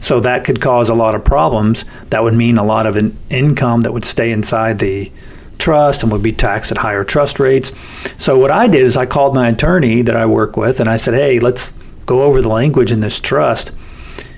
So 0.00 0.20
that 0.20 0.44
could 0.44 0.60
cause 0.60 0.90
a 0.90 0.94
lot 0.94 1.14
of 1.14 1.24
problems. 1.24 1.86
That 2.10 2.22
would 2.22 2.34
mean 2.34 2.58
a 2.58 2.64
lot 2.64 2.86
of 2.86 2.96
an 2.96 3.16
income 3.30 3.80
that 3.80 3.92
would 3.94 4.04
stay 4.04 4.30
inside 4.32 4.78
the 4.78 5.10
trust 5.58 6.02
and 6.02 6.12
would 6.12 6.22
be 6.22 6.32
taxed 6.32 6.70
at 6.70 6.76
higher 6.76 7.02
trust 7.02 7.40
rates. 7.40 7.72
So 8.18 8.38
what 8.38 8.50
I 8.50 8.68
did 8.68 8.82
is 8.82 8.98
I 8.98 9.06
called 9.06 9.34
my 9.34 9.48
attorney 9.48 10.02
that 10.02 10.16
I 10.16 10.26
work 10.26 10.58
with 10.58 10.80
and 10.80 10.90
I 10.90 10.96
said, 10.96 11.14
"Hey, 11.14 11.38
let's 11.38 11.72
go 12.04 12.24
over 12.24 12.42
the 12.42 12.50
language 12.50 12.92
in 12.92 13.00
this 13.00 13.18
trust." 13.18 13.70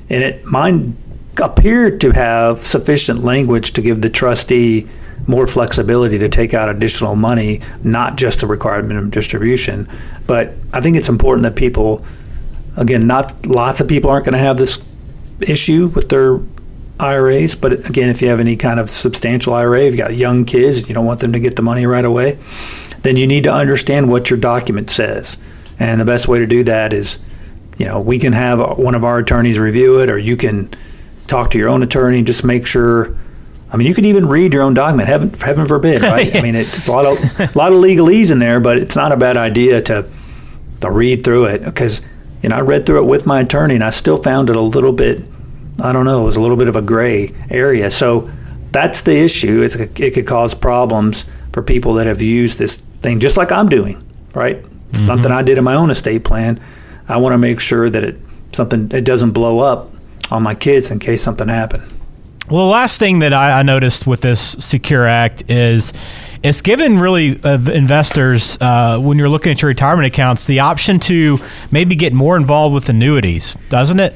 And 0.08 0.22
it 0.22 0.44
mine 0.44 0.96
appeared 1.42 2.00
to 2.02 2.12
have 2.12 2.60
sufficient 2.60 3.24
language 3.24 3.72
to 3.72 3.82
give 3.82 4.02
the 4.02 4.10
trustee 4.10 4.86
more 5.26 5.46
flexibility 5.46 6.18
to 6.18 6.28
take 6.28 6.54
out 6.54 6.68
additional 6.68 7.16
money, 7.16 7.60
not 7.82 8.16
just 8.16 8.40
the 8.40 8.46
required 8.46 8.86
minimum 8.86 9.10
distribution. 9.10 9.88
But 10.26 10.52
I 10.72 10.80
think 10.80 10.96
it's 10.96 11.08
important 11.08 11.42
that 11.44 11.56
people, 11.56 12.04
again, 12.76 13.06
not 13.06 13.46
lots 13.46 13.80
of 13.80 13.88
people 13.88 14.10
aren't 14.10 14.24
going 14.24 14.34
to 14.34 14.38
have 14.38 14.58
this 14.58 14.82
issue 15.40 15.88
with 15.88 16.08
their 16.08 16.38
IRAs, 16.98 17.54
but 17.54 17.72
again, 17.88 18.08
if 18.08 18.22
you 18.22 18.28
have 18.28 18.40
any 18.40 18.56
kind 18.56 18.80
of 18.80 18.88
substantial 18.88 19.52
IRA, 19.54 19.84
you've 19.84 19.96
got 19.96 20.14
young 20.14 20.44
kids 20.44 20.78
and 20.78 20.88
you 20.88 20.94
don't 20.94 21.04
want 21.04 21.20
them 21.20 21.32
to 21.32 21.40
get 21.40 21.56
the 21.56 21.62
money 21.62 21.86
right 21.86 22.04
away, 22.04 22.38
then 23.02 23.16
you 23.16 23.26
need 23.26 23.44
to 23.44 23.52
understand 23.52 24.08
what 24.10 24.30
your 24.30 24.38
document 24.38 24.88
says. 24.88 25.36
And 25.78 26.00
the 26.00 26.06
best 26.06 26.26
way 26.26 26.38
to 26.38 26.46
do 26.46 26.64
that 26.64 26.94
is 26.94 27.18
you 27.78 27.84
know, 27.84 28.00
we 28.00 28.18
can 28.18 28.32
have 28.32 28.78
one 28.78 28.94
of 28.94 29.04
our 29.04 29.18
attorneys 29.18 29.58
review 29.58 30.00
it, 30.00 30.10
or 30.10 30.18
you 30.18 30.36
can 30.36 30.70
talk 31.26 31.50
to 31.50 31.58
your 31.58 31.68
own 31.68 31.82
attorney. 31.82 32.22
Just 32.22 32.44
make 32.44 32.66
sure. 32.66 33.16
I 33.76 33.78
mean, 33.78 33.88
you 33.88 33.94
can 33.94 34.06
even 34.06 34.26
read 34.26 34.54
your 34.54 34.62
own 34.62 34.72
document. 34.72 35.06
Heaven, 35.06 35.28
heaven 35.34 35.66
forbid, 35.66 36.00
right? 36.02 36.34
I 36.34 36.40
mean, 36.40 36.54
it's 36.54 36.88
a 36.88 36.92
lot 36.92 37.04
of 37.04 37.18
a 37.38 37.58
lot 37.58 37.74
of 37.74 37.78
legalese 37.78 38.30
in 38.30 38.38
there, 38.38 38.58
but 38.58 38.78
it's 38.78 38.96
not 38.96 39.12
a 39.12 39.18
bad 39.18 39.36
idea 39.36 39.82
to 39.82 40.08
to 40.80 40.90
read 40.90 41.24
through 41.24 41.44
it 41.44 41.62
because 41.62 42.00
you 42.42 42.48
know 42.48 42.56
I 42.56 42.60
read 42.60 42.86
through 42.86 43.02
it 43.02 43.06
with 43.06 43.26
my 43.26 43.40
attorney, 43.40 43.74
and 43.74 43.84
I 43.84 43.90
still 43.90 44.16
found 44.16 44.48
it 44.48 44.56
a 44.56 44.62
little 44.62 44.94
bit. 44.94 45.22
I 45.78 45.92
don't 45.92 46.06
know. 46.06 46.22
It 46.22 46.24
was 46.24 46.38
a 46.38 46.40
little 46.40 46.56
bit 46.56 46.68
of 46.68 46.76
a 46.76 46.80
gray 46.80 47.34
area. 47.50 47.90
So 47.90 48.30
that's 48.72 49.02
the 49.02 49.14
issue. 49.14 49.60
It's, 49.60 49.74
it 49.74 50.14
could 50.14 50.26
cause 50.26 50.54
problems 50.54 51.26
for 51.52 51.62
people 51.62 51.92
that 51.94 52.06
have 52.06 52.22
used 52.22 52.56
this 52.56 52.76
thing, 53.02 53.20
just 53.20 53.36
like 53.36 53.52
I'm 53.52 53.68
doing, 53.68 54.02
right? 54.32 54.62
Mm-hmm. 54.62 55.04
Something 55.04 55.32
I 55.32 55.42
did 55.42 55.58
in 55.58 55.64
my 55.64 55.74
own 55.74 55.90
estate 55.90 56.24
plan. 56.24 56.58
I 57.10 57.18
want 57.18 57.34
to 57.34 57.38
make 57.38 57.60
sure 57.60 57.90
that 57.90 58.02
it 58.02 58.16
something 58.54 58.90
it 58.92 59.04
doesn't 59.04 59.32
blow 59.32 59.58
up 59.58 59.90
on 60.30 60.42
my 60.42 60.54
kids 60.54 60.90
in 60.90 60.98
case 60.98 61.20
something 61.20 61.48
happened. 61.48 61.84
Well, 62.48 62.66
the 62.66 62.72
last 62.72 63.00
thing 63.00 63.18
that 63.20 63.32
I, 63.32 63.58
I 63.58 63.62
noticed 63.64 64.06
with 64.06 64.20
this 64.20 64.54
Secure 64.60 65.04
Act 65.04 65.50
is 65.50 65.92
it's 66.44 66.60
given 66.60 67.00
really 67.00 67.42
uh, 67.42 67.58
investors 67.72 68.56
uh, 68.60 69.00
when 69.00 69.18
you're 69.18 69.28
looking 69.28 69.50
at 69.50 69.62
your 69.62 69.68
retirement 69.68 70.06
accounts 70.06 70.46
the 70.46 70.60
option 70.60 71.00
to 71.00 71.40
maybe 71.72 71.96
get 71.96 72.12
more 72.12 72.36
involved 72.36 72.72
with 72.72 72.88
annuities, 72.88 73.56
doesn't 73.68 73.98
it? 73.98 74.14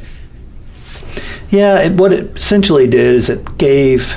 Yeah, 1.50 1.80
it, 1.80 1.94
what 1.94 2.12
it 2.12 2.36
essentially 2.36 2.86
did 2.86 3.16
is 3.16 3.28
it 3.28 3.58
gave, 3.58 4.12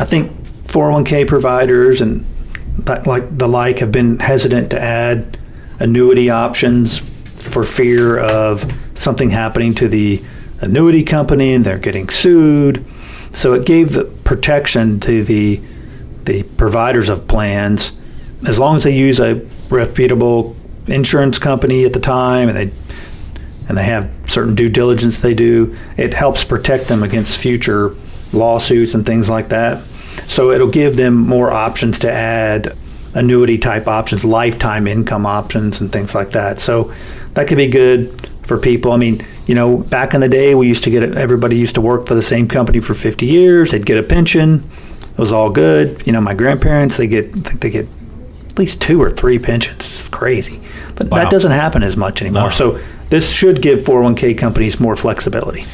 I 0.00 0.06
think, 0.06 0.32
401k 0.68 1.28
providers 1.28 2.00
and 2.00 2.24
like 3.04 3.36
the 3.36 3.46
like 3.46 3.80
have 3.80 3.92
been 3.92 4.20
hesitant 4.20 4.70
to 4.70 4.80
add 4.80 5.36
annuity 5.80 6.30
options 6.30 6.98
for 6.98 7.64
fear 7.64 8.18
of 8.18 8.64
something 8.98 9.28
happening 9.28 9.74
to 9.74 9.86
the 9.88 10.22
annuity 10.62 11.02
company 11.02 11.52
and 11.52 11.62
they're 11.62 11.76
getting 11.78 12.08
sued. 12.08 12.86
So 13.32 13.54
it 13.54 13.66
gave 13.66 13.96
protection 14.24 15.00
to 15.00 15.22
the 15.24 15.60
the 16.24 16.42
providers 16.42 17.08
of 17.08 17.26
plans 17.26 17.98
as 18.46 18.58
long 18.58 18.76
as 18.76 18.84
they 18.84 18.94
use 18.94 19.20
a 19.20 19.34
reputable 19.68 20.56
insurance 20.86 21.38
company 21.38 21.84
at 21.84 21.92
the 21.92 22.00
time 22.00 22.48
and 22.48 22.56
they 22.56 22.72
and 23.68 23.78
they 23.78 23.84
have 23.84 24.10
certain 24.26 24.56
due 24.56 24.68
diligence 24.68 25.20
they 25.20 25.34
do, 25.34 25.76
it 25.96 26.12
helps 26.12 26.42
protect 26.42 26.88
them 26.88 27.04
against 27.04 27.38
future 27.40 27.94
lawsuits 28.32 28.94
and 28.94 29.06
things 29.06 29.30
like 29.30 29.48
that. 29.50 29.80
So 30.26 30.50
it'll 30.50 30.70
give 30.70 30.96
them 30.96 31.14
more 31.14 31.52
options 31.52 32.00
to 32.00 32.10
add 32.10 32.76
annuity 33.14 33.58
type 33.58 33.86
options, 33.86 34.24
lifetime 34.24 34.88
income 34.88 35.24
options, 35.24 35.80
and 35.80 35.92
things 35.92 36.16
like 36.16 36.32
that. 36.32 36.58
So 36.58 36.92
that 37.34 37.46
could 37.46 37.58
be 37.58 37.68
good 37.68 38.19
for 38.42 38.58
people. 38.58 38.92
I 38.92 38.96
mean, 38.96 39.24
you 39.46 39.54
know, 39.54 39.78
back 39.78 40.14
in 40.14 40.20
the 40.20 40.28
day, 40.28 40.54
we 40.54 40.68
used 40.68 40.84
to 40.84 40.90
get 40.90 41.16
everybody 41.16 41.56
used 41.56 41.74
to 41.76 41.80
work 41.80 42.06
for 42.06 42.14
the 42.14 42.22
same 42.22 42.48
company 42.48 42.80
for 42.80 42.94
50 42.94 43.26
years. 43.26 43.70
They'd 43.70 43.86
get 43.86 43.98
a 43.98 44.02
pension. 44.02 44.68
It 45.12 45.18
was 45.18 45.32
all 45.32 45.50
good. 45.50 46.06
You 46.06 46.12
know, 46.12 46.20
my 46.20 46.34
grandparents, 46.34 46.96
they 46.96 47.06
get, 47.06 47.26
I 47.26 47.40
think 47.40 47.60
they 47.60 47.70
get 47.70 47.86
at 48.48 48.58
least 48.58 48.80
two 48.80 49.02
or 49.02 49.10
three 49.10 49.38
pensions. 49.38 49.76
It's 49.76 50.08
crazy. 50.08 50.60
But 50.96 51.08
wow. 51.08 51.18
that 51.18 51.30
doesn't 51.30 51.52
happen 51.52 51.82
as 51.82 51.96
much 51.96 52.22
anymore. 52.22 52.44
No. 52.44 52.48
So 52.48 52.80
this 53.08 53.32
should 53.32 53.62
give 53.62 53.80
401k 53.80 54.38
companies 54.38 54.80
more 54.80 54.96
flexibility. 54.96 55.64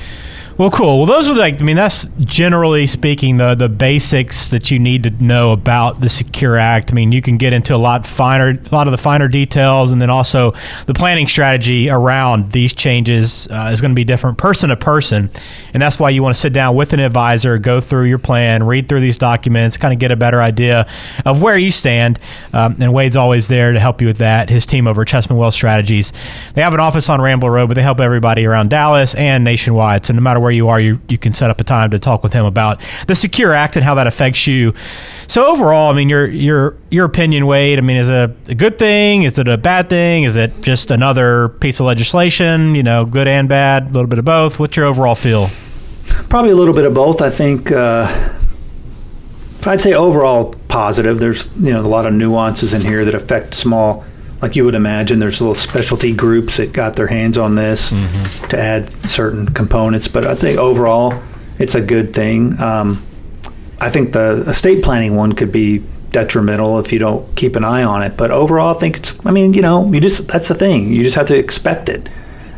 Well, 0.58 0.70
cool. 0.70 0.96
Well, 0.96 1.06
those 1.06 1.28
are 1.28 1.34
like, 1.34 1.60
I 1.60 1.66
mean, 1.66 1.76
that's 1.76 2.06
generally 2.20 2.86
speaking 2.86 3.36
the 3.36 3.54
the 3.54 3.68
basics 3.68 4.48
that 4.48 4.70
you 4.70 4.78
need 4.78 5.02
to 5.02 5.10
know 5.22 5.52
about 5.52 6.00
the 6.00 6.08
Secure 6.08 6.56
Act. 6.56 6.90
I 6.90 6.94
mean, 6.94 7.12
you 7.12 7.20
can 7.20 7.36
get 7.36 7.52
into 7.52 7.74
a 7.74 7.76
lot 7.76 8.06
finer, 8.06 8.58
a 8.58 8.74
lot 8.74 8.86
of 8.86 8.90
the 8.90 8.96
finer 8.96 9.28
details, 9.28 9.92
and 9.92 10.00
then 10.00 10.08
also 10.08 10.52
the 10.86 10.94
planning 10.94 11.28
strategy 11.28 11.90
around 11.90 12.52
these 12.52 12.72
changes 12.72 13.46
uh, 13.48 13.68
is 13.70 13.82
going 13.82 13.90
to 13.90 13.94
be 13.94 14.02
different 14.02 14.38
person 14.38 14.70
to 14.70 14.76
person, 14.78 15.28
and 15.74 15.82
that's 15.82 16.00
why 16.00 16.08
you 16.08 16.22
want 16.22 16.34
to 16.34 16.40
sit 16.40 16.54
down 16.54 16.74
with 16.74 16.94
an 16.94 17.00
advisor, 17.00 17.58
go 17.58 17.78
through 17.78 18.04
your 18.04 18.18
plan, 18.18 18.62
read 18.62 18.88
through 18.88 19.00
these 19.00 19.18
documents, 19.18 19.76
kind 19.76 19.92
of 19.92 20.00
get 20.00 20.10
a 20.10 20.16
better 20.16 20.40
idea 20.40 20.88
of 21.26 21.42
where 21.42 21.58
you 21.58 21.70
stand. 21.70 22.18
Um, 22.54 22.76
and 22.80 22.94
Wade's 22.94 23.16
always 23.16 23.46
there 23.48 23.74
to 23.74 23.78
help 23.78 24.00
you 24.00 24.06
with 24.06 24.18
that. 24.18 24.48
His 24.48 24.64
team 24.64 24.88
over 24.88 25.04
Chessman 25.04 25.36
Wealth 25.36 25.52
Strategies, 25.52 26.14
they 26.54 26.62
have 26.62 26.72
an 26.72 26.80
office 26.80 27.10
on 27.10 27.20
Ramble 27.20 27.50
Road, 27.50 27.66
but 27.66 27.74
they 27.74 27.82
help 27.82 28.00
everybody 28.00 28.46
around 28.46 28.70
Dallas 28.70 29.14
and 29.16 29.44
nationwide. 29.44 30.06
So 30.06 30.14
no 30.14 30.22
matter 30.22 30.45
where 30.46 30.52
you 30.52 30.68
are, 30.68 30.78
you, 30.78 31.00
you 31.08 31.18
can 31.18 31.32
set 31.32 31.50
up 31.50 31.60
a 31.60 31.64
time 31.64 31.90
to 31.90 31.98
talk 31.98 32.22
with 32.22 32.32
him 32.32 32.44
about 32.44 32.80
the 33.08 33.16
Secure 33.16 33.52
Act 33.52 33.74
and 33.74 33.84
how 33.84 33.96
that 33.96 34.06
affects 34.06 34.46
you. 34.46 34.72
So 35.26 35.44
overall, 35.44 35.90
I 35.90 35.96
mean, 35.96 36.08
your 36.08 36.26
your 36.26 36.76
your 36.88 37.04
opinion, 37.04 37.46
Wade. 37.48 37.78
I 37.78 37.82
mean, 37.82 37.96
is 37.96 38.08
it 38.08 38.30
a 38.48 38.54
good 38.54 38.78
thing? 38.78 39.24
Is 39.24 39.40
it 39.40 39.48
a 39.48 39.58
bad 39.58 39.88
thing? 39.88 40.22
Is 40.22 40.36
it 40.36 40.62
just 40.62 40.92
another 40.92 41.48
piece 41.48 41.80
of 41.80 41.86
legislation? 41.86 42.76
You 42.76 42.84
know, 42.84 43.04
good 43.04 43.26
and 43.26 43.48
bad, 43.48 43.84
a 43.84 43.86
little 43.86 44.06
bit 44.06 44.20
of 44.20 44.24
both. 44.24 44.60
What's 44.60 44.76
your 44.76 44.86
overall 44.86 45.16
feel? 45.16 45.50
Probably 46.28 46.52
a 46.52 46.54
little 46.56 46.74
bit 46.74 46.84
of 46.84 46.94
both. 46.94 47.20
I 47.20 47.30
think. 47.30 47.72
Uh, 47.72 48.06
I'd 49.66 49.80
say 49.80 49.94
overall 49.94 50.54
positive. 50.68 51.18
There's 51.18 51.52
you 51.56 51.72
know 51.72 51.80
a 51.80 51.82
lot 51.82 52.06
of 52.06 52.14
nuances 52.14 52.72
in 52.72 52.82
here 52.82 53.04
that 53.04 53.16
affect 53.16 53.52
small 53.54 54.04
like 54.46 54.54
you 54.54 54.64
would 54.64 54.76
imagine, 54.76 55.18
there's 55.18 55.40
little 55.40 55.56
specialty 55.56 56.14
groups 56.14 56.58
that 56.58 56.72
got 56.72 56.94
their 56.94 57.08
hands 57.08 57.36
on 57.36 57.56
this 57.56 57.90
mm-hmm. 57.90 58.46
to 58.46 58.56
add 58.56 58.88
certain 59.08 59.52
components. 59.52 60.06
But 60.06 60.24
I 60.24 60.36
think 60.36 60.56
overall, 60.56 61.20
it's 61.58 61.74
a 61.74 61.80
good 61.80 62.14
thing. 62.14 62.56
Um, 62.60 63.02
I 63.80 63.90
think 63.90 64.12
the 64.12 64.44
estate 64.46 64.84
planning 64.84 65.16
one 65.16 65.32
could 65.32 65.50
be 65.50 65.82
detrimental 66.10 66.78
if 66.78 66.92
you 66.92 67.00
don't 67.00 67.34
keep 67.34 67.56
an 67.56 67.64
eye 67.64 67.82
on 67.82 68.04
it. 68.04 68.16
But 68.16 68.30
overall, 68.30 68.76
I 68.76 68.78
think 68.78 68.98
it's. 68.98 69.26
I 69.26 69.32
mean, 69.32 69.52
you 69.52 69.62
know, 69.62 69.92
you 69.92 70.00
just 70.00 70.28
that's 70.28 70.46
the 70.46 70.54
thing. 70.54 70.92
You 70.92 71.02
just 71.02 71.16
have 71.16 71.26
to 71.26 71.36
expect 71.36 71.88
it, 71.88 72.08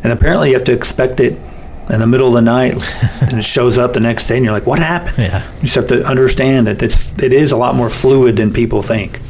and 0.02 0.12
apparently, 0.12 0.48
you 0.48 0.54
have 0.56 0.64
to 0.64 0.72
expect 0.72 1.20
it 1.20 1.38
in 1.88 2.00
the 2.00 2.06
middle 2.06 2.28
of 2.28 2.34
the 2.34 2.42
night, 2.42 2.74
and 3.22 3.38
it 3.38 3.44
shows 3.44 3.78
up 3.78 3.94
the 3.94 4.00
next 4.00 4.28
day, 4.28 4.36
and 4.36 4.44
you're 4.44 4.52
like, 4.52 4.66
"What 4.66 4.78
happened?" 4.78 5.16
Yeah. 5.16 5.42
You 5.54 5.62
just 5.62 5.74
have 5.74 5.86
to 5.86 6.04
understand 6.04 6.66
that 6.66 6.82
it's 6.82 7.18
it 7.18 7.32
is 7.32 7.52
a 7.52 7.56
lot 7.56 7.74
more 7.74 7.88
fluid 7.88 8.36
than 8.36 8.52
people 8.52 8.82
think. 8.82 9.20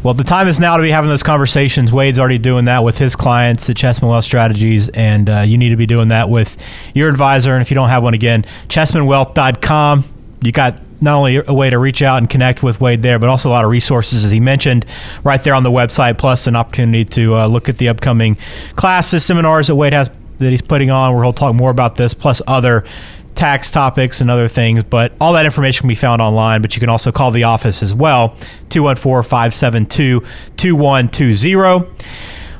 Well, 0.00 0.14
the 0.14 0.22
time 0.22 0.46
is 0.46 0.60
now 0.60 0.76
to 0.76 0.82
be 0.82 0.90
having 0.90 1.10
those 1.10 1.24
conversations. 1.24 1.92
Wade's 1.92 2.20
already 2.20 2.38
doing 2.38 2.66
that 2.66 2.84
with 2.84 2.98
his 2.98 3.16
clients 3.16 3.68
at 3.68 3.76
Chessman 3.76 4.08
Wealth 4.08 4.24
Strategies, 4.24 4.88
and 4.90 5.28
uh, 5.28 5.40
you 5.40 5.58
need 5.58 5.70
to 5.70 5.76
be 5.76 5.86
doing 5.86 6.08
that 6.08 6.30
with 6.30 6.56
your 6.94 7.08
advisor. 7.08 7.52
And 7.52 7.62
if 7.62 7.70
you 7.70 7.74
don't 7.74 7.88
have 7.88 8.04
one, 8.04 8.14
again, 8.14 8.44
chessmanwealth.com. 8.68 10.04
You 10.42 10.52
got 10.52 10.80
not 11.00 11.16
only 11.16 11.42
a 11.44 11.52
way 11.52 11.70
to 11.70 11.78
reach 11.78 12.00
out 12.00 12.18
and 12.18 12.30
connect 12.30 12.62
with 12.62 12.80
Wade 12.80 13.02
there, 13.02 13.18
but 13.18 13.28
also 13.28 13.48
a 13.48 13.50
lot 13.50 13.64
of 13.64 13.72
resources, 13.72 14.24
as 14.24 14.30
he 14.30 14.38
mentioned, 14.38 14.86
right 15.24 15.42
there 15.42 15.54
on 15.54 15.64
the 15.64 15.70
website, 15.70 16.16
plus 16.16 16.46
an 16.46 16.54
opportunity 16.54 17.04
to 17.04 17.34
uh, 17.34 17.46
look 17.48 17.68
at 17.68 17.78
the 17.78 17.88
upcoming 17.88 18.36
classes, 18.76 19.24
seminars 19.24 19.66
that 19.66 19.74
Wade 19.74 19.92
has 19.92 20.10
that 20.38 20.50
he's 20.50 20.62
putting 20.62 20.90
on, 20.90 21.12
where 21.14 21.24
he'll 21.24 21.32
talk 21.32 21.56
more 21.56 21.72
about 21.72 21.96
this, 21.96 22.14
plus 22.14 22.40
other 22.46 22.84
tax 23.38 23.70
topics 23.70 24.20
and 24.20 24.30
other 24.30 24.48
things. 24.48 24.84
But 24.84 25.14
all 25.20 25.32
that 25.32 25.46
information 25.46 25.82
can 25.82 25.88
be 25.88 25.94
found 25.94 26.20
online. 26.20 26.60
But 26.60 26.74
you 26.74 26.80
can 26.80 26.88
also 26.88 27.12
call 27.12 27.30
the 27.30 27.44
office 27.44 27.82
as 27.82 27.94
well 27.94 28.36
214 28.68 29.22
572 29.22 30.20
2120. 30.56 31.86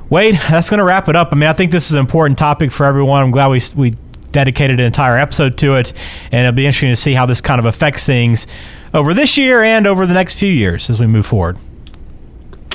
Wade, 0.09 0.37
that's 0.49 0.71
going 0.71 0.79
to 0.79 0.85
wrap 0.85 1.09
it 1.09 1.17
up. 1.17 1.29
I 1.33 1.35
mean, 1.35 1.49
I 1.49 1.53
think 1.53 1.71
this 1.71 1.89
is 1.89 1.95
an 1.95 2.01
important 2.01 2.39
topic 2.39 2.73
for 2.73 2.87
everyone. 2.87 3.23
I'm 3.23 3.31
glad 3.31 3.49
we, 3.49 3.61
we 3.77 3.97
dedicated 4.33 4.81
an 4.81 4.87
entire 4.87 5.19
episode 5.19 5.59
to 5.59 5.75
it. 5.75 5.93
And 6.33 6.47
it'll 6.47 6.57
be 6.57 6.65
interesting 6.65 6.91
to 6.91 6.97
see 6.97 7.13
how 7.13 7.27
this 7.27 7.41
kind 7.41 7.59
of 7.59 7.67
affects 7.67 8.07
things 8.07 8.47
over 8.95 9.13
this 9.13 9.37
year 9.37 9.63
and 9.63 9.87
over 9.87 10.07
the 10.07 10.15
next 10.15 10.39
few 10.39 10.53
years 10.53 10.89
as 10.89 11.01
we 11.01 11.07
move 11.07 11.27
forward. 11.27 11.59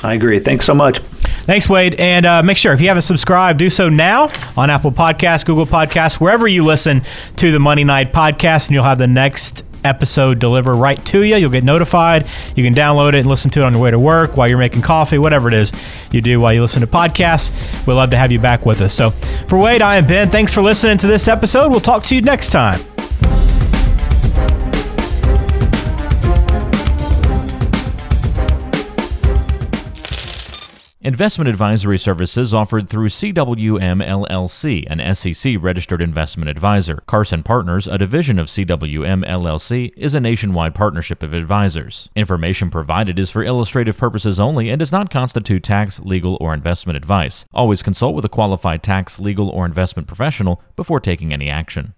I 0.04 0.14
agree. 0.14 0.38
Thanks 0.38 0.64
so 0.64 0.74
much. 0.74 1.00
Thanks, 1.44 1.68
Wade. 1.68 1.94
And 2.00 2.24
uh, 2.24 2.42
make 2.42 2.56
sure 2.56 2.72
if 2.72 2.80
you 2.80 2.88
haven't 2.88 3.02
subscribed, 3.02 3.58
do 3.58 3.68
so 3.68 3.88
now 3.88 4.30
on 4.56 4.70
Apple 4.70 4.90
Podcasts, 4.90 5.44
Google 5.44 5.66
Podcasts, 5.66 6.20
wherever 6.20 6.48
you 6.48 6.64
listen 6.64 7.02
to 7.36 7.52
the 7.52 7.60
Money 7.60 7.84
Night 7.84 8.12
podcast, 8.12 8.68
and 8.68 8.74
you'll 8.74 8.84
have 8.84 8.98
the 8.98 9.06
next 9.06 9.62
episode 9.84 10.38
deliver 10.38 10.74
right 10.74 11.04
to 11.04 11.22
you. 11.22 11.36
You'll 11.36 11.50
get 11.50 11.62
notified. 11.62 12.26
You 12.56 12.64
can 12.64 12.74
download 12.74 13.10
it 13.10 13.16
and 13.16 13.28
listen 13.28 13.50
to 13.50 13.60
it 13.60 13.64
on 13.64 13.74
your 13.74 13.82
way 13.82 13.90
to 13.90 13.98
work, 13.98 14.38
while 14.38 14.48
you're 14.48 14.56
making 14.56 14.80
coffee, 14.80 15.18
whatever 15.18 15.48
it 15.48 15.54
is 15.54 15.72
you 16.10 16.22
do 16.22 16.40
while 16.40 16.54
you 16.54 16.62
listen 16.62 16.80
to 16.80 16.86
podcasts. 16.86 17.86
We'd 17.86 17.92
love 17.92 18.08
to 18.10 18.16
have 18.16 18.32
you 18.32 18.40
back 18.40 18.64
with 18.64 18.80
us. 18.80 18.94
So 18.94 19.10
for 19.10 19.58
Wade, 19.58 19.82
I 19.82 19.96
am 19.96 20.06
Ben. 20.06 20.30
Thanks 20.30 20.54
for 20.54 20.62
listening 20.62 20.96
to 20.98 21.06
this 21.06 21.28
episode. 21.28 21.70
We'll 21.70 21.80
talk 21.80 22.02
to 22.04 22.14
you 22.14 22.22
next 22.22 22.48
time. 22.48 22.80
Investment 31.06 31.48
advisory 31.48 31.98
services 31.98 32.54
offered 32.54 32.88
through 32.88 33.10
CWM 33.10 34.02
LLC, 34.08 34.86
an 34.88 35.14
SEC 35.14 35.56
registered 35.60 36.00
investment 36.00 36.48
advisor. 36.48 37.02
Carson 37.06 37.42
Partners, 37.42 37.86
a 37.86 37.98
division 37.98 38.38
of 38.38 38.46
CWM 38.46 39.22
LLC, 39.28 39.92
is 39.98 40.14
a 40.14 40.20
nationwide 40.20 40.74
partnership 40.74 41.22
of 41.22 41.34
advisors. 41.34 42.08
Information 42.16 42.70
provided 42.70 43.18
is 43.18 43.28
for 43.28 43.44
illustrative 43.44 43.98
purposes 43.98 44.40
only 44.40 44.70
and 44.70 44.78
does 44.78 44.92
not 44.92 45.10
constitute 45.10 45.62
tax, 45.62 46.00
legal, 46.00 46.38
or 46.40 46.54
investment 46.54 46.96
advice. 46.96 47.44
Always 47.52 47.82
consult 47.82 48.14
with 48.14 48.24
a 48.24 48.30
qualified 48.30 48.82
tax, 48.82 49.20
legal, 49.20 49.50
or 49.50 49.66
investment 49.66 50.08
professional 50.08 50.62
before 50.74 51.00
taking 51.00 51.34
any 51.34 51.50
action. 51.50 51.92